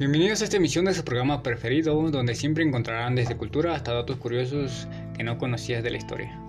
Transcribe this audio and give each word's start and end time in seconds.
Bienvenidos 0.00 0.40
a 0.40 0.44
esta 0.44 0.56
emisión 0.56 0.86
de 0.86 0.94
su 0.94 1.04
programa 1.04 1.42
preferido, 1.42 2.10
donde 2.10 2.34
siempre 2.34 2.64
encontrarán 2.64 3.16
desde 3.16 3.36
cultura 3.36 3.74
hasta 3.74 3.92
datos 3.92 4.16
curiosos 4.16 4.88
que 5.14 5.22
no 5.22 5.36
conocías 5.36 5.82
de 5.82 5.90
la 5.90 5.98
historia. 5.98 6.40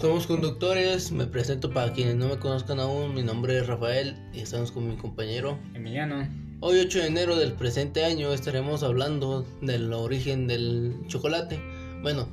Somos 0.00 0.26
conductores, 0.26 1.12
me 1.12 1.26
presento 1.26 1.70
para 1.70 1.92
quienes 1.92 2.16
no 2.16 2.28
me 2.28 2.38
conozcan 2.38 2.80
aún, 2.80 3.14
mi 3.14 3.22
nombre 3.22 3.58
es 3.58 3.66
Rafael 3.66 4.16
y 4.32 4.40
estamos 4.40 4.72
con 4.72 4.88
mi 4.88 4.96
compañero 4.96 5.58
Emiliano. 5.74 6.26
Hoy 6.60 6.78
8 6.78 7.00
de 7.00 7.06
enero 7.08 7.36
del 7.36 7.52
presente 7.52 8.06
año 8.06 8.32
estaremos 8.32 8.82
hablando 8.82 9.46
del 9.60 9.92
origen 9.92 10.46
del 10.46 10.96
chocolate. 11.08 11.60
Bueno, 12.00 12.26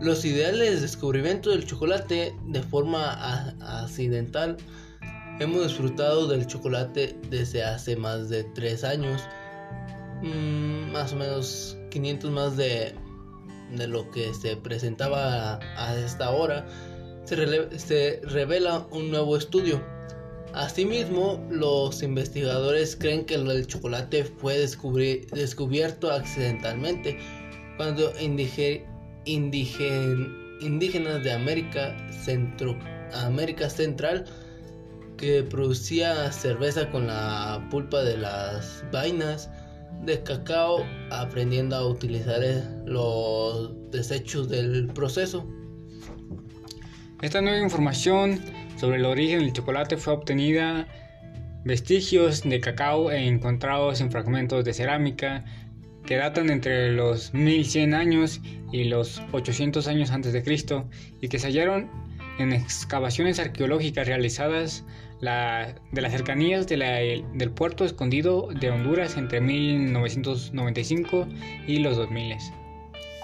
los 0.00 0.24
ideales 0.24 0.82
descubrimientos 0.82 1.54
del 1.54 1.66
chocolate 1.66 2.34
de 2.48 2.62
forma 2.64 3.52
accidental 3.60 4.56
hemos 5.40 5.64
disfrutado 5.64 6.28
del 6.28 6.46
chocolate 6.46 7.18
desde 7.30 7.64
hace 7.64 7.96
más 7.96 8.28
de 8.28 8.44
3 8.44 8.84
años, 8.84 9.22
mm, 10.22 10.92
más 10.92 11.12
o 11.12 11.16
menos 11.16 11.76
500 11.90 12.30
más 12.30 12.56
de 12.56 12.94
de 13.76 13.86
lo 13.86 14.10
que 14.10 14.34
se 14.34 14.56
presentaba 14.56 15.58
a, 15.76 15.96
esta 15.96 16.30
hora, 16.30 16.66
se, 17.24 17.78
se 17.78 18.20
revela 18.24 18.86
un 18.90 19.10
nuevo 19.10 19.36
estudio. 19.36 19.82
Asimismo, 20.52 21.46
los 21.50 22.02
investigadores 22.02 22.96
creen 22.96 23.24
que 23.24 23.34
el 23.34 23.66
chocolate 23.66 24.24
fue 24.24 24.58
descubierto 24.58 26.10
accidentalmente 26.10 27.18
cuando 27.76 28.12
indígenas 29.24 31.22
de 31.22 31.32
América, 31.32 31.96
Centro, 32.24 32.76
América 33.12 33.70
Central 33.70 34.24
que 35.20 35.42
producía 35.42 36.32
cerveza 36.32 36.90
con 36.90 37.06
la 37.06 37.62
pulpa 37.70 38.02
de 38.02 38.16
las 38.16 38.82
vainas 38.90 39.50
de 40.02 40.22
cacao 40.22 40.86
aprendiendo 41.10 41.76
a 41.76 41.86
utilizar 41.86 42.40
los 42.86 43.90
desechos 43.90 44.48
del 44.48 44.86
proceso. 44.86 45.46
Esta 47.20 47.42
nueva 47.42 47.58
información 47.58 48.40
sobre 48.78 48.96
el 48.96 49.04
origen 49.04 49.40
del 49.40 49.52
chocolate 49.52 49.98
fue 49.98 50.14
obtenida 50.14 50.88
vestigios 51.66 52.42
de 52.42 52.58
cacao 52.58 53.10
e 53.10 53.26
encontrados 53.26 54.00
en 54.00 54.10
fragmentos 54.10 54.64
de 54.64 54.72
cerámica 54.72 55.44
que 56.06 56.16
datan 56.16 56.48
entre 56.48 56.94
los 56.94 57.34
1100 57.34 57.92
años 57.92 58.40
y 58.72 58.84
los 58.84 59.20
800 59.32 59.86
años 59.86 60.12
antes 60.12 60.32
de 60.32 60.42
Cristo 60.42 60.88
y 61.20 61.28
que 61.28 61.38
se 61.38 61.48
hallaron 61.48 61.90
en 62.38 62.54
excavaciones 62.54 63.38
arqueológicas 63.38 64.06
realizadas 64.06 64.86
de 65.20 66.00
las 66.00 66.12
cercanías 66.12 66.66
del 66.66 67.50
puerto 67.54 67.84
escondido 67.84 68.48
de 68.58 68.70
Honduras 68.70 69.16
entre 69.16 69.40
1995 69.40 71.26
y 71.66 71.78
los 71.78 71.96
2000. 71.96 72.36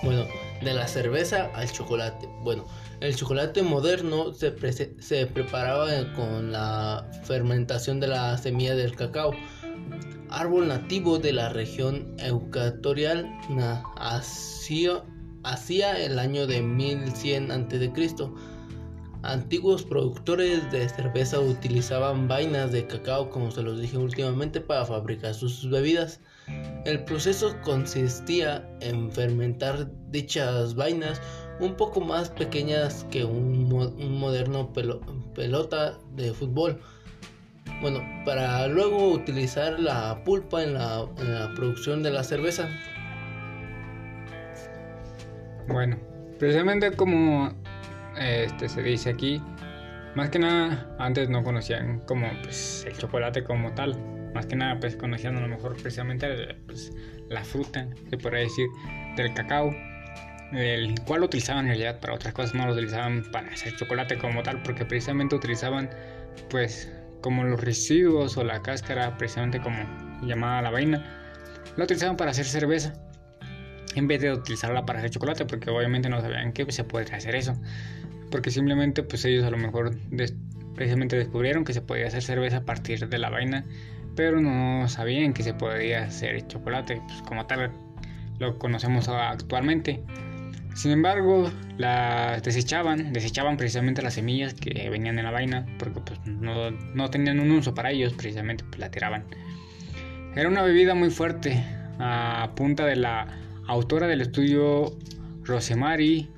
Bueno, 0.02 0.26
de 0.62 0.74
la 0.74 0.86
cerveza 0.86 1.50
al 1.54 1.70
chocolate. 1.72 2.28
Bueno, 2.42 2.66
el 3.00 3.16
chocolate 3.16 3.62
moderno 3.62 4.32
se, 4.32 4.52
preparaba 5.26 5.88
con 6.14 6.52
la 6.52 7.08
fermentación 7.24 7.98
de 8.00 8.08
la 8.08 8.36
semilla 8.36 8.74
del 8.74 8.94
cacao, 8.94 9.32
árbol 10.28 10.68
nativo 10.68 11.18
de 11.18 11.32
la 11.32 11.48
región 11.48 12.14
ecuatorial 12.18 13.26
hacia 15.44 16.04
el 16.04 16.18
año 16.18 16.46
de 16.46 16.60
1100 16.60 17.50
a.C. 17.50 17.92
Antiguos 19.22 19.82
productores 19.82 20.70
de 20.70 20.88
cerveza 20.88 21.40
utilizaban 21.40 22.28
vainas 22.28 22.70
de 22.72 22.86
cacao, 22.86 23.30
como 23.30 23.50
se 23.50 23.62
los 23.62 23.80
dije 23.80 23.96
últimamente, 23.96 24.60
para 24.60 24.84
fabricar 24.84 25.34
sus 25.34 25.68
bebidas. 25.68 26.20
El 26.84 27.02
proceso 27.04 27.56
consistía 27.64 28.68
en 28.80 29.10
fermentar 29.10 29.90
dichas 30.10 30.74
vainas 30.74 31.20
un 31.58 31.74
poco 31.74 32.00
más 32.00 32.30
pequeñas 32.30 33.06
que 33.10 33.24
un, 33.24 33.68
moderno 34.18 34.72
pelota 35.34 35.98
de 36.14 36.32
fútbol. 36.32 36.80
Bueno, 37.80 38.00
para 38.24 38.66
luego 38.68 39.10
utilizar 39.10 39.78
la 39.80 40.22
pulpa 40.24 40.62
en 40.62 40.74
la, 40.74 41.06
en 41.18 41.34
la 41.34 41.52
producción 41.54 42.02
de 42.02 42.10
la 42.10 42.22
cerveza. 42.22 42.68
Bueno, 45.68 45.98
precisamente 46.38 46.92
como 46.92 47.52
este, 48.18 48.68
se 48.68 48.82
dice 48.82 49.10
aquí, 49.10 49.42
más 50.14 50.30
que 50.30 50.38
nada 50.38 50.88
antes 50.98 51.28
no 51.28 51.44
conocían 51.44 52.00
como 52.00 52.28
pues, 52.42 52.84
el 52.86 52.96
chocolate 52.96 53.44
como 53.44 53.72
tal, 53.74 53.98
más 54.34 54.46
que 54.46 54.56
nada 54.56 54.80
pues 54.80 54.96
conocían 54.96 55.36
a 55.36 55.40
lo 55.40 55.48
mejor 55.48 55.72
precisamente 55.74 56.56
pues, 56.66 56.92
la 57.28 57.44
fruta, 57.44 57.86
se 58.08 58.16
podría 58.16 58.40
decir, 58.40 58.66
del 59.16 59.34
cacao, 59.34 59.74
el 60.52 60.94
cual 61.06 61.20
lo 61.20 61.26
utilizaban 61.26 61.66
en 61.66 61.72
realidad 61.72 62.00
para 62.00 62.14
otras 62.14 62.32
cosas, 62.32 62.54
no 62.54 62.66
lo 62.66 62.72
utilizaban 62.72 63.24
para 63.30 63.48
hacer 63.48 63.76
chocolate 63.76 64.16
como 64.16 64.42
tal, 64.42 64.62
porque 64.62 64.84
precisamente 64.84 65.36
utilizaban 65.36 65.90
pues 66.48 66.90
como 67.20 67.44
los 67.44 67.60
residuos 67.60 68.36
o 68.36 68.44
la 68.44 68.62
cáscara, 68.62 69.16
precisamente 69.18 69.60
como 69.60 69.76
llamada 70.22 70.62
la 70.62 70.70
vaina, 70.70 71.04
lo 71.76 71.84
utilizaban 71.84 72.16
para 72.16 72.30
hacer 72.30 72.46
cerveza 72.46 72.94
en 73.96 74.06
vez 74.06 74.20
de 74.20 74.32
utilizarla 74.32 74.86
para 74.86 75.00
hacer 75.00 75.10
chocolate, 75.10 75.44
porque 75.44 75.70
obviamente 75.70 76.08
no 76.08 76.20
sabían 76.20 76.52
que 76.52 76.70
se 76.70 76.84
podría 76.84 77.16
hacer 77.16 77.34
eso 77.34 77.54
porque 78.30 78.50
simplemente 78.50 79.02
pues 79.02 79.24
ellos 79.24 79.44
a 79.44 79.50
lo 79.50 79.58
mejor 79.58 79.96
precisamente 80.74 81.16
descubrieron 81.16 81.64
que 81.64 81.72
se 81.72 81.80
podía 81.80 82.06
hacer 82.06 82.22
cerveza 82.22 82.58
a 82.58 82.64
partir 82.64 83.08
de 83.08 83.18
la 83.18 83.30
vaina, 83.30 83.64
pero 84.14 84.40
no 84.40 84.88
sabían 84.88 85.32
que 85.32 85.42
se 85.42 85.54
podía 85.54 86.04
hacer 86.04 86.46
chocolate, 86.46 87.00
pues 87.06 87.22
como 87.22 87.46
tal 87.46 87.72
lo 88.38 88.58
conocemos 88.58 89.08
actualmente. 89.08 90.02
Sin 90.74 90.90
embargo, 90.90 91.50
las 91.78 92.42
desechaban, 92.42 93.14
desechaban 93.14 93.56
precisamente 93.56 94.02
las 94.02 94.14
semillas 94.14 94.52
que 94.52 94.90
venían 94.90 95.18
en 95.18 95.24
la 95.24 95.30
vaina, 95.30 95.64
porque 95.78 96.00
pues 96.00 96.20
no, 96.26 96.70
no 96.70 97.08
tenían 97.08 97.40
un 97.40 97.50
uso 97.50 97.74
para 97.74 97.90
ellos, 97.90 98.12
precisamente 98.12 98.62
pues 98.64 98.78
la 98.78 98.90
tiraban. 98.90 99.24
Era 100.34 100.50
una 100.50 100.60
bebida 100.62 100.94
muy 100.94 101.08
fuerte, 101.08 101.64
a 101.98 102.50
punta 102.54 102.84
de 102.84 102.96
la 102.96 103.26
autora 103.66 104.06
del 104.06 104.20
estudio 104.20 104.92
Rosemary 105.44 106.28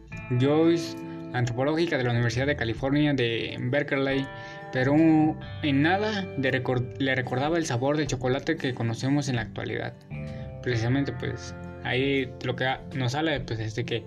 Joyce 0.41 0.97
antropológica 1.33 1.99
de 1.99 2.05
la 2.05 2.11
Universidad 2.11 2.47
de 2.47 2.57
California 2.57 3.13
de 3.15 3.57
Berkeley, 3.59 4.27
pero 4.73 4.95
en 5.63 5.83
nada 5.83 6.27
le 6.39 7.15
recordaba 7.15 7.59
el 7.59 7.67
sabor 7.67 7.97
del 7.97 8.07
chocolate 8.07 8.57
que 8.57 8.75
conocemos 8.75 9.29
en 9.29 9.37
la 9.37 9.43
actualidad. 9.43 9.95
Precisamente 10.63 11.13
pues 11.13 11.55
ahí 11.85 12.31
lo 12.45 12.57
que 12.57 12.69
nos 12.95 13.13
sale 13.13 13.41
pues 13.41 13.61
es 13.61 13.75
de 13.75 13.85
que 13.85 14.05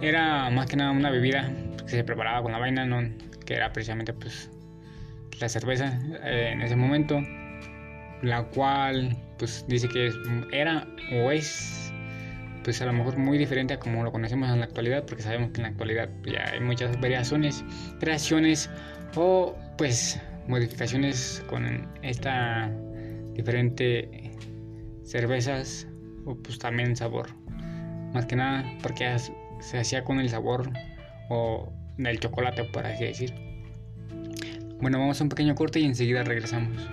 era 0.00 0.48
más 0.50 0.66
que 0.66 0.76
nada 0.76 0.92
una 0.92 1.10
bebida 1.10 1.50
que 1.84 1.90
se 1.90 2.04
preparaba 2.04 2.42
con 2.42 2.52
la 2.52 2.58
vaina, 2.58 2.86
¿no? 2.86 3.02
que 3.48 3.54
era 3.54 3.72
precisamente 3.72 4.12
pues 4.12 4.50
la 5.40 5.48
cerveza 5.48 5.98
eh, 6.22 6.50
en 6.52 6.60
ese 6.60 6.76
momento, 6.76 7.20
la 8.22 8.44
cual 8.44 9.16
pues 9.38 9.64
dice 9.68 9.88
que 9.88 10.12
era 10.52 10.86
o 11.12 11.30
es 11.30 11.87
pues 12.68 12.82
a 12.82 12.84
lo 12.84 12.92
mejor 12.92 13.16
muy 13.16 13.38
diferente 13.38 13.72
a 13.72 13.80
como 13.80 14.04
lo 14.04 14.12
conocemos 14.12 14.50
en 14.50 14.58
la 14.58 14.66
actualidad, 14.66 15.06
porque 15.06 15.22
sabemos 15.22 15.52
que 15.52 15.60
en 15.60 15.62
la 15.62 15.68
actualidad 15.70 16.10
ya 16.30 16.50
hay 16.52 16.60
muchas 16.60 17.00
variaciones, 17.00 17.64
creaciones 17.98 18.68
o 19.16 19.56
pues 19.78 20.20
modificaciones 20.48 21.42
con 21.48 21.88
esta 22.02 22.70
diferente 23.32 24.32
cervezas 25.02 25.88
o 26.26 26.36
pues 26.36 26.58
también 26.58 26.94
sabor. 26.94 27.30
Más 28.12 28.26
que 28.26 28.36
nada 28.36 28.62
porque 28.82 29.16
se 29.60 29.78
hacía 29.78 30.04
con 30.04 30.20
el 30.20 30.28
sabor 30.28 30.70
o 31.30 31.72
del 31.96 32.20
chocolate, 32.20 32.64
por 32.64 32.84
así 32.84 33.04
decir. 33.04 33.32
Bueno, 34.82 34.98
vamos 34.98 35.18
a 35.22 35.24
un 35.24 35.30
pequeño 35.30 35.54
corte 35.54 35.80
y 35.80 35.86
enseguida 35.86 36.22
regresamos. 36.22 36.86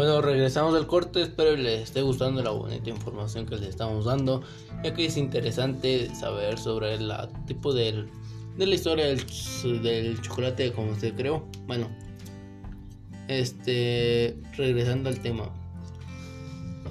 Bueno, 0.00 0.22
regresamos 0.22 0.72
del 0.72 0.86
corte, 0.86 1.20
espero 1.20 1.54
les 1.54 1.82
esté 1.82 2.00
gustando 2.00 2.42
la 2.42 2.48
bonita 2.48 2.88
información 2.88 3.44
que 3.44 3.56
les 3.56 3.68
estamos 3.68 4.06
dando, 4.06 4.40
ya 4.82 4.94
que 4.94 5.04
es 5.04 5.18
interesante 5.18 6.08
saber 6.14 6.56
sobre 6.56 6.94
el 6.94 7.12
tipo 7.44 7.74
del, 7.74 8.08
de 8.56 8.66
la 8.66 8.74
historia 8.76 9.04
del, 9.04 9.22
del 9.82 10.18
chocolate 10.22 10.72
como 10.72 10.98
se 10.98 11.12
creó. 11.12 11.44
Bueno, 11.66 11.86
este, 13.28 14.38
regresando 14.56 15.10
al 15.10 15.20
tema. 15.20 15.52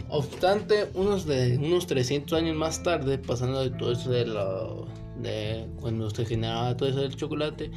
Obstante, 0.10 0.92
unos 0.94 1.26
de 1.26 1.58
unos 1.58 1.88
300 1.88 2.38
años 2.38 2.56
más 2.56 2.84
tarde, 2.84 3.18
pasando 3.18 3.62
de 3.62 3.72
todo 3.72 3.94
eso 3.94 4.12
de, 4.12 4.28
lo, 4.28 4.86
de 5.20 5.66
cuando 5.82 6.12
se 6.12 6.28
generaba 6.28 6.78
todo 6.78 6.90
eso 6.90 7.00
del 7.00 7.16
chocolate, 7.16 7.72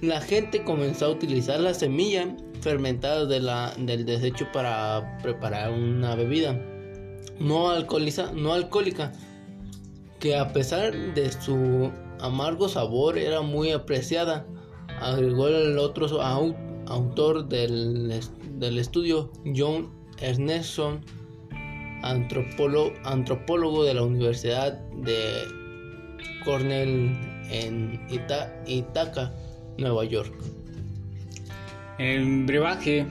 la 0.00 0.20
gente 0.20 0.64
comenzó 0.64 1.06
a 1.06 1.10
utilizar 1.10 1.60
la 1.60 1.74
semilla 1.74 2.36
fermentada 2.60 3.26
de 3.26 3.40
del 3.84 4.04
desecho 4.04 4.46
para 4.52 5.18
preparar 5.22 5.70
una 5.72 6.14
bebida 6.14 6.60
no, 7.38 7.70
alcoholiza, 7.70 8.32
no 8.32 8.52
alcohólica, 8.52 9.12
que 10.20 10.36
a 10.36 10.52
pesar 10.52 11.14
de 11.14 11.30
su 11.30 11.90
amargo 12.20 12.68
sabor 12.68 13.18
era 13.18 13.42
muy 13.42 13.70
apreciada. 13.72 14.46
Agregó 15.00 15.48
el 15.48 15.78
otro 15.78 16.06
autor 16.22 17.48
del, 17.48 18.12
del 18.58 18.78
estudio, 18.78 19.30
John 19.54 19.92
Ernestson, 20.20 21.04
antropólogo, 22.02 23.84
de 23.84 23.94
la 23.94 24.02
Universidad 24.02 24.72
de 25.02 25.42
Cornell 26.44 27.18
en 27.50 28.00
Itaca 28.66 29.32
Nueva 29.78 30.04
York. 30.04 30.32
El 31.98 32.44
brebaje 32.44 33.06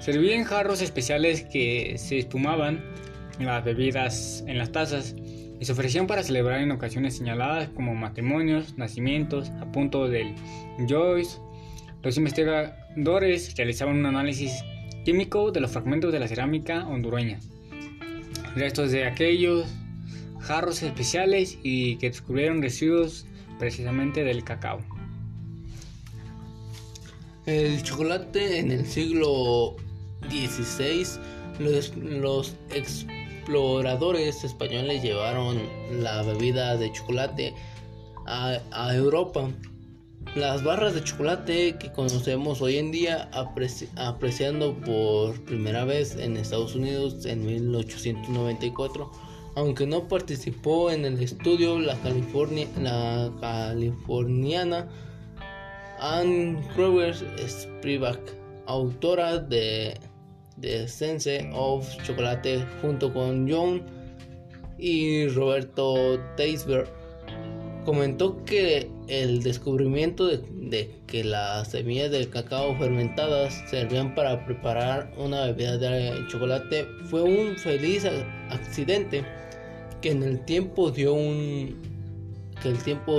servía 0.00 0.44
jarros 0.44 0.82
especiales 0.82 1.42
que 1.42 1.94
se 1.98 2.18
espumaban 2.18 2.82
las 3.38 3.64
bebidas 3.64 4.44
en 4.46 4.58
las 4.58 4.72
tazas 4.72 5.14
y 5.60 5.64
se 5.64 5.72
ofrecían 5.72 6.06
para 6.06 6.22
celebrar 6.22 6.60
en 6.60 6.72
ocasiones 6.72 7.16
señaladas 7.16 7.68
como 7.68 7.94
matrimonios, 7.94 8.76
nacimientos, 8.76 9.50
a 9.60 9.70
punto 9.70 10.08
del 10.08 10.34
Joyce. 10.88 11.38
Los 12.02 12.16
investigadores 12.16 13.54
realizaban 13.56 13.96
un 13.96 14.06
análisis 14.06 14.64
químico 15.04 15.52
de 15.52 15.60
los 15.60 15.70
fragmentos 15.70 16.12
de 16.12 16.20
la 16.20 16.28
cerámica 16.28 16.86
hondureña, 16.86 17.38
restos 18.56 18.90
de 18.90 19.04
aquellos 19.04 19.68
jarros 20.40 20.82
especiales 20.82 21.58
y 21.62 21.96
que 21.96 22.08
descubrieron 22.08 22.60
residuos 22.60 23.26
precisamente 23.58 24.24
del 24.24 24.42
cacao. 24.42 24.80
El 27.44 27.82
chocolate 27.82 28.60
en 28.60 28.70
el 28.70 28.86
siglo 28.86 29.74
XVI, 30.30 31.04
los, 31.58 32.54
exploradores 32.70 34.44
españoles 34.44 35.02
llevaron 35.02 35.58
la 35.90 36.22
bebida 36.22 36.76
de 36.76 36.92
chocolate 36.92 37.52
a, 38.26 38.94
Europa. 38.94 39.50
Las 40.36 40.62
barras 40.62 40.94
de 40.94 41.02
chocolate 41.02 41.74
que 41.78 41.90
conocemos 41.90 42.62
hoy 42.62 42.76
en 42.76 42.92
día 42.92 43.28
apreciando 43.32 44.74
por 44.74 45.44
primera 45.44 45.84
vez 45.84 46.14
en 46.14 46.36
Estados 46.36 46.76
Unidos 46.76 47.26
en 47.26 47.44
1894, 47.44 49.10
aunque 49.56 49.84
no 49.84 50.06
participó 50.06 50.92
en 50.92 51.04
el 51.04 51.20
estudio, 51.20 51.80
la, 51.80 51.98
la 52.80 53.30
californiana 53.40 54.88
Anne 56.02 56.58
Kroger 56.74 57.14
Spivak, 57.46 58.18
autora 58.66 59.38
de 59.38 59.94
The 60.60 60.88
Sense 60.88 61.48
of 61.54 61.86
Chocolate, 62.02 62.66
junto 62.82 63.12
con 63.12 63.48
John 63.48 63.84
y 64.78 65.28
Roberto 65.28 66.18
Teisberg, 66.36 66.88
comentó 67.84 68.44
que 68.44 68.90
el 69.06 69.44
descubrimiento 69.44 70.26
de, 70.26 70.90
que 71.06 71.22
las 71.22 71.70
semillas 71.70 72.10
del 72.10 72.28
cacao 72.30 72.76
fermentadas 72.78 73.62
servían 73.70 74.12
para 74.16 74.44
preparar 74.44 75.12
una 75.16 75.46
bebida 75.46 75.78
de 75.78 76.14
chocolate 76.28 76.84
fue 77.04 77.22
un 77.22 77.56
feliz 77.56 78.04
accidente 78.50 79.24
que 80.00 80.10
en 80.10 80.20
que 80.20 80.26
el 80.28 80.44
tiempo 80.44 80.90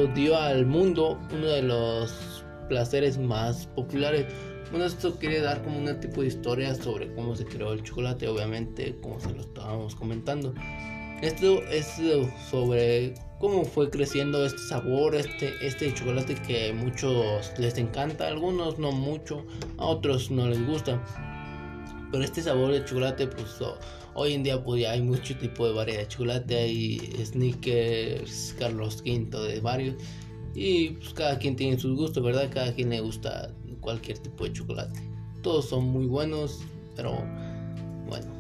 dio 0.07 0.37
al 0.37 0.65
mundo 0.65 1.17
uno 1.31 1.47
de 1.47 1.61
los 1.61 2.42
placeres 2.67 3.17
más 3.17 3.67
populares. 3.67 4.25
Bueno, 4.72 4.86
esto 4.86 5.15
quiere 5.20 5.41
dar 5.41 5.62
como 5.62 5.77
un 5.77 6.00
tipo 6.00 6.22
de 6.22 6.27
historia 6.27 6.74
sobre 6.74 7.13
cómo 7.13 7.36
se 7.36 7.46
creó 7.46 7.74
el 7.74 7.84
chocolate, 7.84 8.27
obviamente, 8.27 8.96
como 9.01 9.20
se 9.20 9.32
lo 9.32 9.41
estábamos 9.41 9.96
comentando. 9.96 10.53
Esto 11.22 11.63
es 11.70 11.88
sobre 12.50 13.13
cómo 13.39 13.63
fue 13.63 13.89
creciendo 13.89 14.46
este 14.46 14.60
sabor, 14.60 15.15
este, 15.15 15.53
este 15.62 15.93
chocolate 15.93 16.36
que 16.36 16.72
a 16.72 16.74
muchos 16.74 17.53
les 17.58 17.77
encanta, 17.77 18.25
a 18.25 18.27
algunos 18.29 18.79
no 18.79 18.91
mucho, 18.91 19.46
a 19.77 19.86
otros 19.86 20.32
no 20.32 20.50
les 20.50 20.65
gusta. 20.65 21.01
Pero 22.12 22.24
este 22.24 22.41
sabor 22.41 22.72
de 22.72 22.84
chocolate, 22.84 23.27
pues 23.27 23.58
hoy 24.15 24.34
en 24.34 24.43
día 24.43 24.63
pues 24.63 24.82
ya 24.82 24.91
hay 24.91 25.01
mucho 25.01 25.38
tipo 25.38 25.67
de 25.67 25.74
variedad 25.74 26.01
de 26.01 26.08
chocolate, 26.08 26.55
hay 26.55 27.00
sneakers, 27.24 28.55
Carlos 28.60 29.01
V, 29.05 29.48
de 29.48 29.60
varios. 29.60 29.96
Y 30.55 30.89
pues 30.91 31.13
cada 31.13 31.38
quien 31.39 31.55
tiene 31.55 31.79
sus 31.79 31.98
gustos, 31.98 32.24
¿verdad? 32.24 32.50
Cada 32.53 32.74
quien 32.74 32.89
le 32.89 33.00
gusta 33.00 33.51
cualquier 33.79 34.17
tipo 34.19 34.43
de 34.45 34.53
chocolate. 34.53 35.00
Todos 35.41 35.69
son 35.69 35.86
muy 35.86 36.05
buenos, 36.05 36.63
pero 36.95 37.24
bueno. 38.07 38.31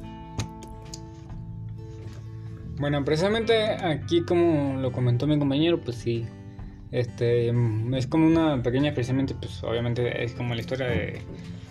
Bueno, 2.77 3.03
precisamente 3.05 3.63
aquí 3.83 4.23
como 4.23 4.79
lo 4.81 4.91
comentó 4.91 5.27
mi 5.27 5.37
compañero, 5.37 5.79
pues 5.79 5.97
sí, 5.97 6.25
este 6.91 7.51
es 7.97 8.07
como 8.07 8.27
una 8.27 8.61
pequeña, 8.61 8.93
precisamente, 8.93 9.35
pues 9.35 9.63
obviamente 9.63 10.23
es 10.23 10.33
como 10.33 10.53
la 10.53 10.61
historia 10.61 10.87
de 10.87 11.21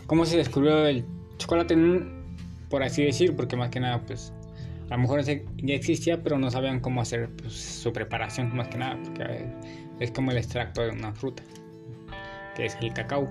cómo 0.07 0.25
se 0.25 0.37
descubrió 0.37 0.87
el 0.87 1.05
chocolate, 1.39 1.77
por 2.69 2.83
así 2.83 3.05
decir, 3.05 3.35
porque 3.35 3.57
más 3.57 3.71
que 3.71 3.81
nada, 3.81 4.05
pues 4.07 4.33
a 4.91 4.97
lo 4.97 5.03
mejor 5.03 5.23
ya 5.23 5.75
existía, 5.75 6.23
pero 6.23 6.39
no 6.39 6.51
sabían 6.51 6.81
cómo 6.81 7.01
hacer 7.01 7.31
pues, 7.37 7.53
su 7.53 7.93
preparación, 7.93 8.55
más 8.55 8.69
que 8.69 8.79
nada, 8.79 8.99
porque 9.03 9.47
es 10.03 10.11
como 10.11 10.31
el 10.31 10.39
extracto 10.39 10.83
de 10.83 10.91
una 10.91 11.13
fruta, 11.13 11.43
que 12.55 12.67
es 12.67 12.77
el 12.81 12.93
cacao. 12.93 13.29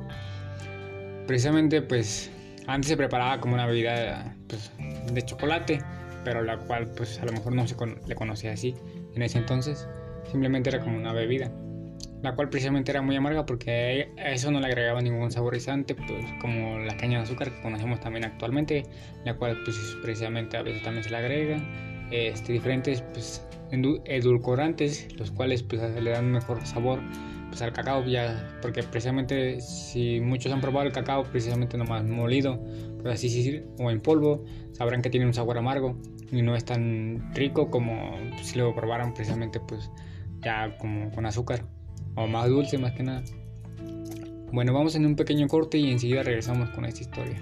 Precisamente, 1.27 1.81
pues 1.81 2.31
antes 2.67 2.89
se 2.89 2.97
preparaba 2.97 3.39
como 3.39 3.53
una 3.55 3.65
bebida 3.65 4.35
pues, 4.47 4.71
de 5.11 5.21
chocolate, 5.23 5.81
pero 6.23 6.43
la 6.43 6.57
cual 6.57 6.87
pues 6.95 7.19
a 7.19 7.25
lo 7.25 7.31
mejor 7.31 7.53
no 7.53 7.67
se 7.67 7.75
le 8.07 8.15
conocía 8.15 8.53
así 8.53 8.75
en 9.15 9.21
ese 9.21 9.37
entonces, 9.37 9.87
simplemente 10.31 10.69
era 10.69 10.79
como 10.79 10.97
una 10.97 11.13
bebida, 11.13 11.51
la 12.21 12.35
cual 12.35 12.49
precisamente 12.49 12.91
era 12.91 13.01
muy 13.01 13.15
amarga 13.15 13.45
porque 13.45 14.11
a 14.17 14.31
eso 14.31 14.51
no 14.51 14.59
le 14.59 14.67
agregaba 14.67 15.01
ningún 15.01 15.31
saborizante, 15.31 15.95
pues 15.95 16.25
como 16.39 16.79
la 16.79 16.95
caña 16.97 17.17
de 17.17 17.23
azúcar 17.23 17.51
que 17.51 17.61
conocemos 17.61 17.99
también 17.99 18.25
actualmente, 18.25 18.83
la 19.25 19.35
cual 19.35 19.57
pues 19.65 19.77
precisamente 20.01 20.57
a 20.57 20.61
veces 20.61 20.83
también 20.83 21.03
se 21.03 21.09
le 21.09 21.17
agrega, 21.17 21.57
este, 22.11 22.53
diferentes 22.53 23.01
pues 23.13 23.45
edulcorantes, 23.71 25.07
los 25.17 25.31
cuales 25.31 25.63
pues, 25.63 25.81
le 25.81 26.11
dan 26.11 26.31
mejor 26.31 26.65
sabor 26.65 26.99
pues, 27.49 27.61
al 27.61 27.73
cacao, 27.73 28.05
ya, 28.05 28.57
porque 28.61 28.83
precisamente 28.83 29.61
si 29.61 30.19
muchos 30.19 30.51
han 30.51 30.61
probado 30.61 30.87
el 30.87 30.93
cacao 30.93 31.23
precisamente 31.23 31.77
nomás 31.77 32.03
molido, 32.03 32.59
pues 33.01 33.15
así 33.15 33.29
sí, 33.29 33.63
o 33.79 33.89
en 33.89 34.01
polvo, 34.01 34.43
sabrán 34.73 35.01
que 35.01 35.09
tiene 35.09 35.25
un 35.25 35.33
sabor 35.33 35.57
amargo 35.57 35.97
y 36.31 36.41
no 36.41 36.55
es 36.55 36.65
tan 36.65 37.33
rico 37.33 37.69
como 37.69 38.17
si 38.41 38.57
lo 38.57 38.73
probaran 38.73 39.13
precisamente 39.13 39.59
pues 39.59 39.89
ya 40.39 40.77
como 40.77 41.11
con 41.11 41.25
azúcar 41.25 41.65
o 42.15 42.27
más 42.27 42.47
dulce 42.47 42.77
más 42.77 42.93
que 42.93 43.03
nada. 43.03 43.23
Bueno, 44.51 44.73
vamos 44.73 44.95
en 44.95 45.05
un 45.05 45.15
pequeño 45.15 45.47
corte 45.47 45.77
y 45.77 45.91
enseguida 45.91 46.23
regresamos 46.23 46.69
con 46.71 46.85
esta 46.85 47.01
historia. 47.01 47.41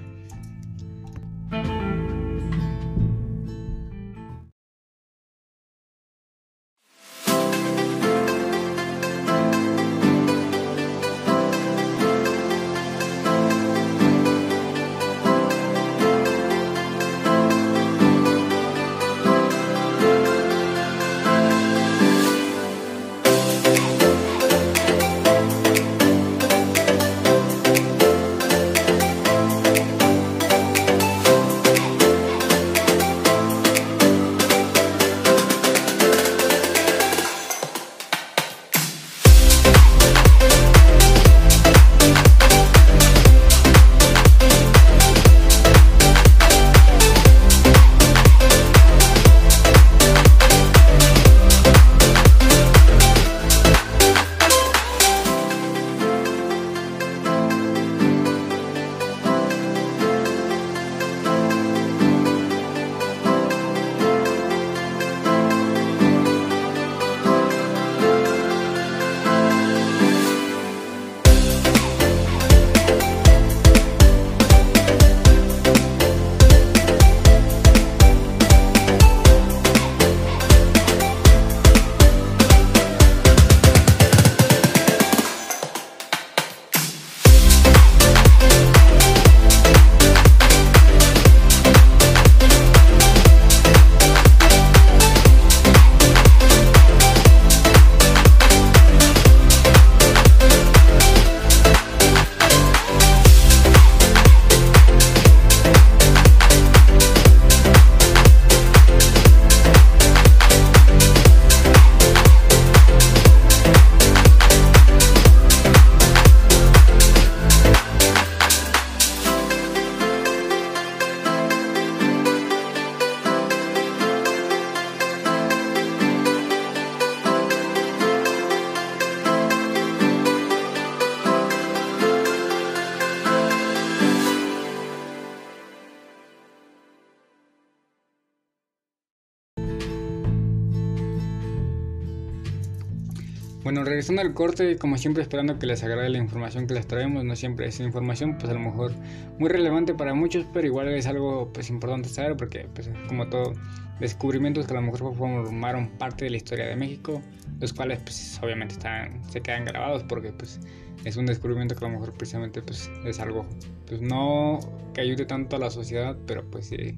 Bueno, 143.70 143.84
regresando 143.84 144.24
al 144.24 144.34
corte, 144.34 144.78
como 144.78 144.98
siempre 144.98 145.22
esperando 145.22 145.60
que 145.60 145.68
les 145.68 145.84
agrade 145.84 146.10
la 146.10 146.18
información 146.18 146.66
que 146.66 146.74
les 146.74 146.88
traemos, 146.88 147.24
no 147.24 147.36
siempre 147.36 147.68
es 147.68 147.80
información 147.80 148.36
pues 148.40 148.50
a 148.50 148.56
lo 148.56 148.60
mejor 148.60 148.94
muy 149.38 149.48
relevante 149.48 149.94
para 149.94 150.16
muchos, 150.16 150.44
pero 150.52 150.66
igual 150.66 150.88
es 150.88 151.06
algo 151.06 151.54
pues 151.54 151.70
importante 151.70 152.10
saber 152.10 152.36
porque 152.36 152.68
pues 152.74 152.90
como 153.08 153.30
todo 153.30 153.54
descubrimientos 154.00 154.66
que 154.66 154.74
a 154.74 154.78
lo 154.78 154.82
mejor 154.82 155.14
formaron 155.16 155.88
parte 156.00 156.26
de 156.26 156.32
la 156.32 156.38
historia 156.38 156.66
de 156.66 156.76
México, 156.76 157.22
los 157.60 157.72
cuales 157.72 158.00
pues 158.00 158.40
obviamente 158.42 158.74
están, 158.74 159.24
se 159.30 159.40
quedan 159.42 159.66
grabados 159.66 160.02
porque 160.02 160.32
pues 160.32 160.60
es 161.06 161.16
un 161.16 161.28
descubrimiento 161.28 161.76
que 161.76 161.86
a 161.86 161.90
lo 161.90 162.00
mejor 162.00 162.14
precisamente 162.16 162.64
pues 162.64 162.90
es 163.06 163.20
algo 163.20 163.46
pues 163.86 164.02
no 164.02 164.58
que 164.96 165.02
ayude 165.02 165.26
tanto 165.26 165.58
a 165.58 165.60
la 165.60 165.70
sociedad, 165.70 166.18
pero 166.26 166.44
pues 166.50 166.70
sí, 166.70 166.98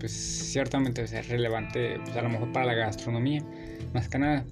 pues 0.00 0.10
ciertamente 0.10 1.02
es 1.02 1.28
relevante 1.28 2.00
pues 2.02 2.16
a 2.16 2.22
lo 2.22 2.30
mejor 2.30 2.50
para 2.50 2.64
la 2.64 2.72
gastronomía, 2.72 3.44
más 3.92 4.08
que 4.08 4.18
nada. 4.18 4.46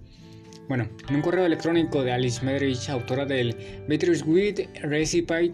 Bueno, 0.71 0.89
en 1.09 1.17
un 1.17 1.23
correo 1.23 1.47
electrónico 1.47 2.05
de 2.05 2.13
Alice 2.13 2.45
Medrich, 2.45 2.89
autora 2.91 3.27
del 3.27 3.57
Bittersweet 3.89 4.69
Recipe 4.83 5.51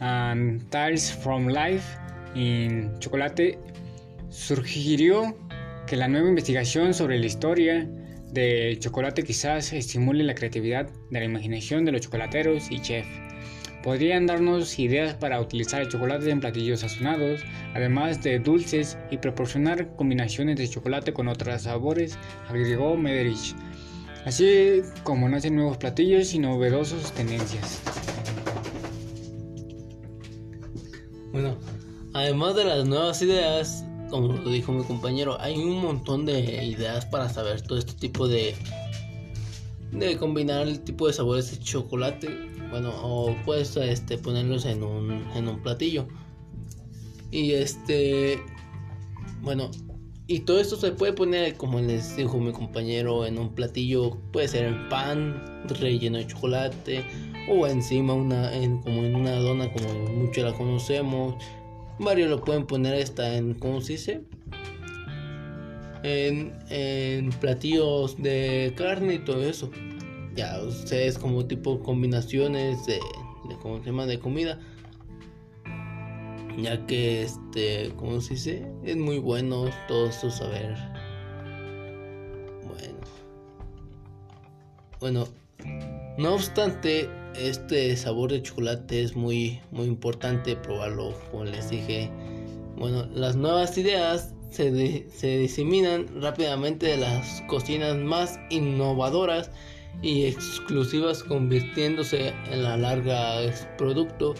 and 0.00 0.68
Tales 0.70 1.12
from 1.12 1.46
Life 1.46 1.96
in 2.34 2.90
Chocolate, 2.98 3.56
sugirió 4.30 5.38
que 5.86 5.94
la 5.94 6.08
nueva 6.08 6.28
investigación 6.28 6.92
sobre 6.92 7.20
la 7.20 7.26
historia 7.26 7.88
del 8.32 8.80
chocolate 8.80 9.22
quizás 9.22 9.72
estimule 9.72 10.24
la 10.24 10.34
creatividad 10.34 10.90
de 11.08 11.20
la 11.20 11.26
imaginación 11.26 11.84
de 11.84 11.92
los 11.92 12.00
chocolateros 12.00 12.68
y 12.68 12.80
chefs. 12.80 13.08
Podrían 13.84 14.26
darnos 14.26 14.76
ideas 14.80 15.14
para 15.14 15.40
utilizar 15.40 15.82
el 15.82 15.88
chocolate 15.88 16.30
en 16.30 16.40
platillos 16.40 16.80
sazonados, 16.80 17.42
además 17.74 18.24
de 18.24 18.40
dulces 18.40 18.98
y 19.12 19.18
proporcionar 19.18 19.94
combinaciones 19.94 20.56
de 20.56 20.68
chocolate 20.68 21.12
con 21.12 21.28
otros 21.28 21.62
sabores, 21.62 22.18
agregó 22.48 22.96
Mederich 22.96 23.54
así 24.28 24.82
como 25.04 25.26
nacen 25.26 25.56
nuevos 25.56 25.78
platillos 25.78 26.34
y 26.34 26.38
novedosos 26.38 27.12
tendencias. 27.12 27.80
Bueno, 31.32 31.56
además 32.12 32.54
de 32.54 32.64
las 32.64 32.86
nuevas 32.86 33.22
ideas, 33.22 33.84
como 34.10 34.34
lo 34.34 34.50
dijo 34.50 34.72
mi 34.72 34.84
compañero, 34.84 35.40
hay 35.40 35.56
un 35.56 35.80
montón 35.80 36.26
de 36.26 36.62
ideas 36.62 37.06
para 37.06 37.30
saber 37.30 37.62
todo 37.62 37.78
este 37.78 37.94
tipo 37.94 38.28
de 38.28 38.54
de 39.92 40.18
combinar 40.18 40.68
el 40.68 40.80
tipo 40.80 41.06
de 41.06 41.14
sabores 41.14 41.50
de 41.50 41.58
chocolate, 41.64 42.28
bueno, 42.68 42.92
o 43.02 43.34
puedes 43.46 43.74
este 43.78 44.18
ponerlos 44.18 44.66
en 44.66 44.82
un 44.82 45.26
en 45.34 45.48
un 45.48 45.62
platillo. 45.62 46.06
Y 47.30 47.52
este 47.52 48.42
bueno, 49.40 49.70
y 50.30 50.40
todo 50.40 50.60
esto 50.60 50.76
se 50.76 50.92
puede 50.92 51.14
poner, 51.14 51.56
como 51.56 51.80
les 51.80 52.14
dijo 52.14 52.38
mi 52.38 52.52
compañero, 52.52 53.24
en 53.24 53.38
un 53.38 53.54
platillo, 53.54 54.18
puede 54.30 54.46
ser 54.46 54.66
en 54.66 54.88
pan 54.90 55.42
relleno 55.80 56.18
de 56.18 56.26
chocolate 56.26 57.02
o 57.50 57.66
encima 57.66 58.12
una, 58.12 58.54
en, 58.54 58.82
como 58.82 59.04
en 59.04 59.16
una 59.16 59.36
dona 59.36 59.72
como 59.72 59.88
mucho 60.10 60.42
la 60.42 60.52
conocemos. 60.52 61.42
Varios 61.98 62.28
lo 62.28 62.44
pueden 62.44 62.66
poner 62.66 62.94
esta 62.96 63.36
en, 63.36 63.54
¿cómo 63.54 63.80
se 63.80 63.94
dice? 63.94 64.20
En, 66.02 67.30
platillos 67.40 68.22
de 68.22 68.74
carne 68.76 69.14
y 69.14 69.18
todo 69.20 69.42
eso. 69.42 69.70
Ya, 70.36 70.60
ustedes 70.60 71.16
como 71.16 71.46
tipo 71.46 71.82
combinaciones 71.82 72.84
de 72.84 73.00
¿cómo 73.62 73.78
se 73.78 73.86
llama? 73.86 74.04
De 74.04 74.18
comida 74.18 74.60
ya 76.62 76.84
que 76.86 77.22
este, 77.22 77.92
¿cómo 77.96 78.20
se 78.20 78.34
dice? 78.34 78.66
Es 78.84 78.96
muy 78.96 79.18
bueno 79.18 79.70
todo 79.86 80.08
esto 80.08 80.30
saber. 80.30 80.74
Bueno. 82.66 82.98
Bueno, 85.00 85.28
no 86.18 86.34
obstante, 86.34 87.08
este 87.36 87.96
sabor 87.96 88.32
de 88.32 88.42
chocolate 88.42 89.02
es 89.02 89.14
muy 89.14 89.60
muy 89.70 89.86
importante 89.86 90.56
probarlo, 90.56 91.14
como 91.30 91.44
les 91.44 91.70
dije. 91.70 92.10
Bueno, 92.76 93.06
las 93.14 93.36
nuevas 93.36 93.76
ideas 93.78 94.34
se, 94.50 95.08
se 95.10 95.38
diseminan 95.38 96.06
rápidamente 96.20 96.86
de 96.86 96.96
las 96.96 97.42
cocinas 97.48 97.96
más 97.96 98.38
innovadoras 98.50 99.50
y 100.02 100.26
exclusivas 100.26 101.22
convirtiéndose 101.24 102.32
en 102.50 102.62
la 102.62 102.76
larga 102.76 103.40
producto 103.76 104.34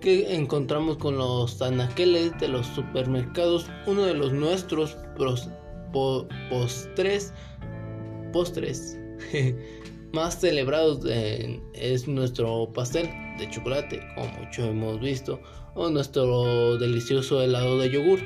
que 0.00 0.34
encontramos 0.34 0.96
con 0.98 1.18
los 1.18 1.60
anaqueles 1.62 2.38
de 2.38 2.48
los 2.48 2.66
supermercados. 2.66 3.66
Uno 3.86 4.02
de 4.02 4.14
los 4.14 4.32
nuestros 4.32 4.96
postres, 5.92 7.32
postres 8.32 8.98
más 10.12 10.40
celebrados 10.40 11.04
es 11.74 12.08
nuestro 12.08 12.72
pastel 12.72 13.08
de 13.38 13.48
chocolate, 13.50 14.00
como 14.14 14.28
mucho 14.38 14.64
hemos 14.64 15.00
visto, 15.00 15.40
o 15.74 15.88
nuestro 15.90 16.76
delicioso 16.78 17.42
helado 17.42 17.78
de 17.78 17.90
yogur. 17.90 18.20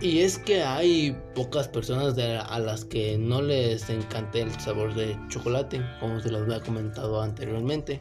Y 0.00 0.20
es 0.20 0.38
que 0.38 0.62
hay 0.62 1.14
pocas 1.34 1.68
personas 1.68 2.16
a 2.18 2.58
las 2.58 2.86
que 2.86 3.18
no 3.18 3.42
les 3.42 3.90
encanta 3.90 4.38
el 4.38 4.50
sabor 4.58 4.94
de 4.94 5.14
chocolate, 5.28 5.82
como 6.00 6.20
se 6.20 6.30
los 6.30 6.42
había 6.42 6.60
comentado 6.60 7.20
anteriormente. 7.20 8.00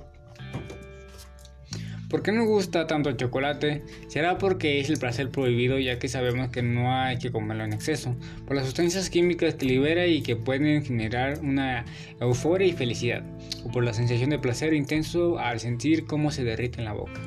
¿Por 2.09 2.23
qué 2.23 2.31
nos 2.31 2.47
gusta 2.47 2.87
tanto 2.87 3.09
el 3.09 3.17
chocolate? 3.17 3.83
Será 4.07 4.39
porque 4.39 4.79
es 4.79 4.89
el 4.89 4.97
placer 4.97 5.29
prohibido 5.29 5.77
ya 5.77 5.99
que 5.99 6.07
sabemos 6.07 6.49
que 6.49 6.63
no 6.63 6.91
hay 6.91 7.19
que 7.19 7.31
comerlo 7.31 7.63
en 7.63 7.71
exceso, 7.71 8.15
por 8.47 8.55
las 8.55 8.65
sustancias 8.65 9.11
químicas 9.11 9.53
que 9.53 9.67
libera 9.67 10.07
y 10.07 10.23
que 10.23 10.35
pueden 10.35 10.83
generar 10.83 11.39
una 11.43 11.85
euforia 12.19 12.67
y 12.67 12.71
felicidad, 12.71 13.21
o 13.63 13.69
por 13.69 13.83
la 13.83 13.93
sensación 13.93 14.31
de 14.31 14.39
placer 14.39 14.73
intenso 14.73 15.37
al 15.37 15.59
sentir 15.59 16.07
cómo 16.07 16.31
se 16.31 16.43
derrite 16.43 16.79
en 16.79 16.85
la 16.85 16.93
boca. 16.93 17.21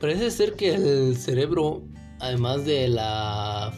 Parece 0.00 0.30
ser 0.30 0.54
que 0.54 0.74
el 0.74 1.18
cerebro, 1.18 1.82
además 2.18 2.64
de 2.64 2.88
la 2.88 3.74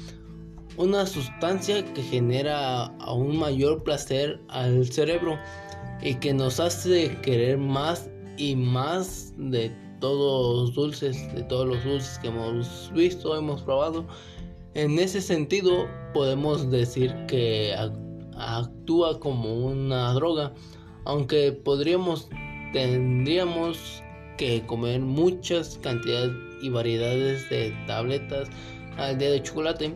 una 0.77 1.05
sustancia 1.05 1.83
que 1.93 2.03
genera 2.03 2.85
aún 2.99 3.37
mayor 3.37 3.83
placer 3.83 4.41
al 4.49 4.85
cerebro 4.85 5.37
y 6.01 6.15
que 6.15 6.33
nos 6.33 6.59
hace 6.59 7.15
querer 7.21 7.57
más 7.57 8.09
y 8.37 8.55
más 8.55 9.33
de 9.37 9.69
todos 10.01 10.67
los 10.67 10.75
dulces, 10.75 11.33
de 11.33 11.43
todos 11.43 11.67
los 11.67 11.83
dulces 11.83 12.19
que 12.19 12.27
hemos 12.27 12.91
visto, 12.93 13.35
hemos 13.37 13.61
probado. 13.61 14.05
En 14.73 14.99
ese 14.99 15.21
sentido, 15.21 15.87
podemos 16.13 16.69
decir 16.69 17.15
que 17.27 17.73
actúa 18.37 19.19
como 19.19 19.67
una 19.67 20.13
droga, 20.13 20.53
aunque 21.05 21.53
podríamos, 21.53 22.27
tendríamos 22.73 24.03
que 24.37 24.65
comer 24.65 24.99
muchas 24.99 25.79
cantidades 25.81 26.33
y 26.61 26.69
variedades 26.69 27.49
de 27.49 27.73
tabletas 27.87 28.49
al 28.97 29.17
día 29.17 29.31
de 29.31 29.41
chocolate 29.41 29.93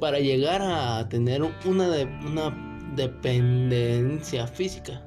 para 0.00 0.18
llegar 0.18 0.62
a 0.62 1.08
tener 1.08 1.42
una, 1.42 1.88
una 2.26 2.92
dependencia 2.94 4.46
física. 4.46 5.02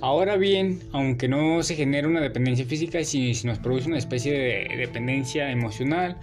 Ahora 0.00 0.36
bien, 0.36 0.80
aunque 0.92 1.26
no 1.26 1.62
se 1.64 1.74
genera 1.74 2.06
una 2.06 2.20
dependencia 2.20 2.64
física, 2.64 3.02
si, 3.02 3.32
nos 3.44 3.58
produce 3.58 3.88
una 3.88 3.98
especie 3.98 4.32
de 4.32 4.76
dependencia 4.76 5.50
emocional, 5.50 6.16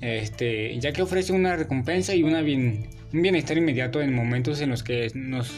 este, 0.00 0.78
ya 0.78 0.92
que 0.92 1.02
ofrece 1.02 1.32
una 1.32 1.54
recompensa 1.56 2.14
y 2.14 2.22
una 2.22 2.40
un 2.40 3.22
bienestar 3.22 3.58
inmediato 3.58 4.00
en 4.00 4.14
momentos 4.14 4.60
en 4.60 4.70
los 4.70 4.82
que 4.82 5.10
nos 5.14 5.50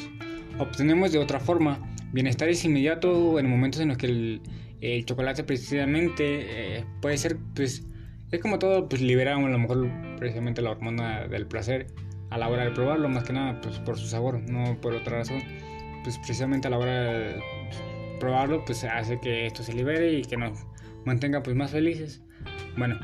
obtenemos 0.58 1.12
de 1.12 1.18
otra 1.18 1.38
forma. 1.38 1.89
Bienestar 2.12 2.48
es 2.48 2.64
inmediato 2.64 3.38
en 3.38 3.48
momentos 3.48 3.80
en 3.80 3.88
los 3.88 3.96
que 3.96 4.06
el, 4.80 5.04
chocolate 5.04 5.44
precisamente 5.44 6.78
eh, 6.78 6.84
puede 7.00 7.16
ser, 7.18 7.36
pues, 7.54 7.86
es 8.30 8.40
como 8.40 8.58
todo, 8.58 8.88
pues 8.88 9.02
libera 9.02 9.36
a 9.36 9.40
lo 9.40 9.58
mejor 9.58 9.90
precisamente 10.18 10.62
la 10.62 10.70
hormona 10.70 11.26
del 11.28 11.46
placer 11.46 11.86
a 12.30 12.38
la 12.38 12.48
hora 12.48 12.64
de 12.64 12.70
probarlo, 12.70 13.08
más 13.08 13.24
que 13.24 13.32
nada, 13.32 13.60
pues 13.60 13.78
por 13.80 13.98
su 13.98 14.06
sabor, 14.06 14.40
no 14.48 14.80
por 14.80 14.94
otra 14.94 15.18
razón. 15.18 15.42
Pues 16.02 16.16
precisamente 16.18 16.68
a 16.68 16.70
la 16.70 16.78
hora 16.78 16.92
de 16.92 17.42
probarlo, 18.18 18.64
pues 18.64 18.84
hace 18.84 19.18
que 19.20 19.46
esto 19.46 19.62
se 19.62 19.72
libere 19.72 20.12
y 20.12 20.22
que 20.22 20.36
nos 20.36 20.58
mantenga 21.04 21.42
pues 21.42 21.56
más 21.56 21.72
felices. 21.72 22.22
Bueno, 22.76 22.98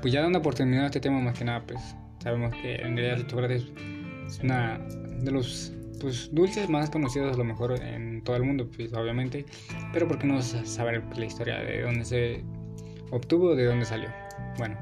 pues 0.00 0.12
ya 0.12 0.22
dando 0.22 0.40
por 0.42 0.54
terminado 0.54 0.86
este 0.86 1.00
tema, 1.00 1.20
más 1.20 1.38
que 1.38 1.44
nada, 1.44 1.62
pues 1.66 1.94
sabemos 2.22 2.54
que 2.62 2.76
en 2.76 2.96
realidad 2.96 3.20
el 3.20 3.26
chocolate 3.26 3.56
es 3.56 4.40
una 4.42 4.78
de 4.78 5.30
los 5.30 5.72
pues 6.00 6.30
dulces 6.32 6.68
más 6.68 6.88
conocidos 6.88 7.34
a 7.34 7.36
lo 7.36 7.44
mejor 7.44 7.80
en 7.82 8.09
todo 8.20 8.36
el 8.36 8.44
mundo, 8.44 8.68
pues 8.74 8.92
obviamente, 8.92 9.46
pero 9.92 10.08
¿por 10.08 10.18
qué 10.18 10.26
no 10.26 10.40
saber 10.42 11.02
la 11.16 11.24
historia 11.24 11.58
de 11.58 11.82
dónde 11.82 12.04
se 12.04 12.44
obtuvo, 13.10 13.54
de 13.54 13.66
dónde 13.66 13.84
salió? 13.84 14.08
Bueno, 14.58 14.78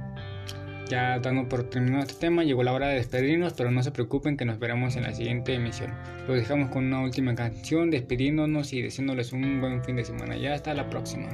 ya 0.88 1.18
dando 1.18 1.48
por 1.48 1.64
terminado 1.64 2.02
este 2.02 2.14
tema, 2.14 2.44
llegó 2.44 2.62
la 2.62 2.72
hora 2.72 2.88
de 2.88 2.96
despedirnos, 2.96 3.52
pero 3.52 3.70
no 3.70 3.82
se 3.82 3.90
preocupen 3.90 4.36
que 4.36 4.44
nos 4.44 4.58
veremos 4.58 4.96
en 4.96 5.02
la 5.02 5.12
siguiente 5.12 5.54
emisión. 5.54 5.92
Los 6.26 6.38
dejamos 6.38 6.70
con 6.70 6.86
una 6.86 7.02
última 7.02 7.34
canción, 7.34 7.90
despidiéndonos 7.90 8.72
y 8.72 8.82
deseándoles 8.82 9.32
un 9.32 9.60
buen 9.60 9.84
fin 9.84 9.96
de 9.96 10.04
semana. 10.04 10.36
Ya 10.36 10.54
hasta 10.54 10.74
la 10.74 10.88
próxima. 10.88 11.28